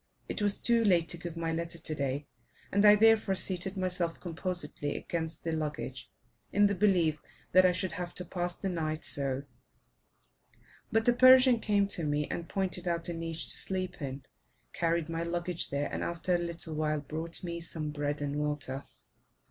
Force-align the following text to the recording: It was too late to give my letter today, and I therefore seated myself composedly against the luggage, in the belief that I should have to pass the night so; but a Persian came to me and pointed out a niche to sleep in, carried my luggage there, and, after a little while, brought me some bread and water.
It 0.27 0.41
was 0.41 0.57
too 0.57 0.83
late 0.83 1.07
to 1.09 1.17
give 1.17 1.37
my 1.37 1.53
letter 1.53 1.77
today, 1.77 2.25
and 2.71 2.83
I 2.85 2.95
therefore 2.95 3.35
seated 3.35 3.77
myself 3.77 4.19
composedly 4.19 4.97
against 4.97 5.43
the 5.43 5.51
luggage, 5.51 6.09
in 6.51 6.65
the 6.65 6.73
belief 6.73 7.21
that 7.51 7.67
I 7.67 7.71
should 7.71 7.91
have 7.91 8.15
to 8.15 8.25
pass 8.25 8.55
the 8.55 8.67
night 8.67 9.05
so; 9.05 9.43
but 10.91 11.07
a 11.07 11.13
Persian 11.13 11.59
came 11.59 11.85
to 11.89 12.03
me 12.03 12.27
and 12.31 12.49
pointed 12.49 12.87
out 12.87 13.09
a 13.09 13.13
niche 13.13 13.47
to 13.51 13.59
sleep 13.59 14.01
in, 14.01 14.23
carried 14.73 15.07
my 15.07 15.21
luggage 15.21 15.69
there, 15.69 15.87
and, 15.93 16.03
after 16.03 16.33
a 16.33 16.39
little 16.39 16.73
while, 16.73 17.01
brought 17.01 17.43
me 17.43 17.61
some 17.61 17.91
bread 17.91 18.23
and 18.23 18.37
water. 18.37 18.83